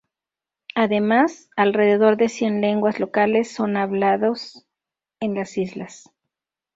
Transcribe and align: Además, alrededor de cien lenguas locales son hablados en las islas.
Además, 0.73 1.51
alrededor 1.55 2.17
de 2.17 2.27
cien 2.27 2.59
lenguas 2.59 2.99
locales 2.99 3.51
son 3.53 3.77
hablados 3.77 4.65
en 5.19 5.35
las 5.35 5.59
islas. 5.59 6.11